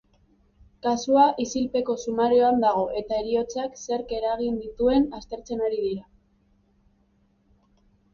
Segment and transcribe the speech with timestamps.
[0.85, 6.03] Kasua isilpeko sumarioan dago eta heriotzak zerk eragin dituen aztertzen ari dira.